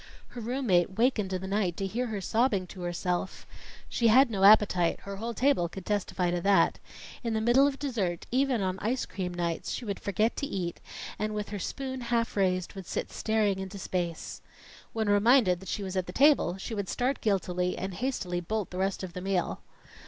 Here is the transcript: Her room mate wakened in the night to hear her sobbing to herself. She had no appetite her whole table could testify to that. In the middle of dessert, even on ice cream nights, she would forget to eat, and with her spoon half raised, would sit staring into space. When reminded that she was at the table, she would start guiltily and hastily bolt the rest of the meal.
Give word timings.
Her 0.29 0.41
room 0.41 0.65
mate 0.65 0.97
wakened 0.97 1.31
in 1.31 1.41
the 1.41 1.47
night 1.47 1.77
to 1.77 1.85
hear 1.85 2.07
her 2.07 2.21
sobbing 2.21 2.65
to 2.65 2.81
herself. 2.81 3.45
She 3.87 4.07
had 4.07 4.31
no 4.31 4.43
appetite 4.43 5.01
her 5.01 5.17
whole 5.17 5.35
table 5.35 5.69
could 5.69 5.85
testify 5.85 6.31
to 6.31 6.41
that. 6.41 6.79
In 7.23 7.35
the 7.35 7.39
middle 7.39 7.67
of 7.67 7.77
dessert, 7.77 8.25
even 8.31 8.63
on 8.63 8.79
ice 8.79 9.05
cream 9.05 9.31
nights, 9.31 9.69
she 9.71 9.85
would 9.85 9.99
forget 9.99 10.35
to 10.37 10.47
eat, 10.47 10.79
and 11.19 11.35
with 11.35 11.49
her 11.49 11.59
spoon 11.59 12.01
half 12.01 12.35
raised, 12.35 12.73
would 12.73 12.87
sit 12.87 13.11
staring 13.11 13.59
into 13.59 13.77
space. 13.77 14.41
When 14.91 15.07
reminded 15.07 15.59
that 15.59 15.69
she 15.69 15.83
was 15.83 15.95
at 15.95 16.07
the 16.07 16.13
table, 16.13 16.57
she 16.57 16.73
would 16.73 16.89
start 16.89 17.21
guiltily 17.21 17.77
and 17.77 17.93
hastily 17.93 18.39
bolt 18.39 18.71
the 18.71 18.79
rest 18.79 19.03
of 19.03 19.13
the 19.13 19.21
meal. 19.21 19.61